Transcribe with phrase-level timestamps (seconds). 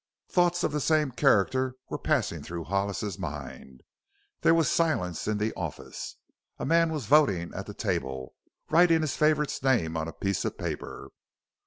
[0.31, 3.83] Thoughts of the same character were passing through Hollis's mind.
[4.41, 6.15] There was silence in the office.
[6.57, 8.33] A man was voting at the table
[8.71, 11.09] writing his favorite's name on a piece of paper.